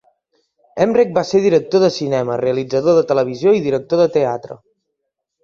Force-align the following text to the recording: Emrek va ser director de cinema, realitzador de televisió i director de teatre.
Emrek 0.85 1.11
va 1.17 1.23
ser 1.31 1.41
director 1.43 1.83
de 1.87 1.89
cinema, 1.97 2.39
realitzador 2.43 2.97
de 3.01 3.05
televisió 3.13 3.55
i 3.59 3.63
director 3.69 4.03
de 4.05 4.09
teatre. 4.19 4.61